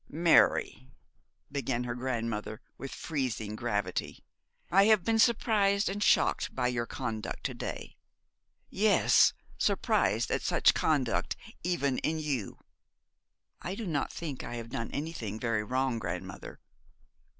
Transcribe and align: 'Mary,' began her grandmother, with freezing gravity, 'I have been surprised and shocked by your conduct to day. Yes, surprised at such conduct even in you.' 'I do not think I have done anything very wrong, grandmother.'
'Mary,' 0.09 0.87
began 1.51 1.83
her 1.83 1.93
grandmother, 1.93 2.59
with 2.75 2.89
freezing 2.91 3.55
gravity, 3.55 4.23
'I 4.71 4.85
have 4.85 5.03
been 5.03 5.19
surprised 5.19 5.87
and 5.89 6.01
shocked 6.01 6.55
by 6.55 6.67
your 6.69 6.87
conduct 6.87 7.43
to 7.43 7.53
day. 7.53 7.97
Yes, 8.71 9.33
surprised 9.59 10.31
at 10.31 10.41
such 10.41 10.73
conduct 10.73 11.35
even 11.63 11.99
in 11.99 12.17
you.' 12.17 12.57
'I 13.61 13.75
do 13.75 13.85
not 13.85 14.11
think 14.11 14.43
I 14.43 14.55
have 14.55 14.69
done 14.69 14.89
anything 14.89 15.39
very 15.39 15.63
wrong, 15.63 15.99
grandmother.' 15.99 16.59